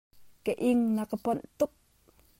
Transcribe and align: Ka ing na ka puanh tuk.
Ka 0.45 0.53
ing 0.69 0.81
na 0.95 1.03
ka 1.09 1.15
puanh 1.23 1.43
tuk. 1.57 1.71